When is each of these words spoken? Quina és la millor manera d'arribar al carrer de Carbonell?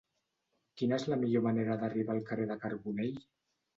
Quina 0.81 0.97
és 1.01 1.05
la 1.13 1.19
millor 1.25 1.45
manera 1.49 1.77
d'arribar 1.83 2.17
al 2.17 2.25
carrer 2.31 2.49
de 2.53 2.59
Carbonell? 2.65 3.25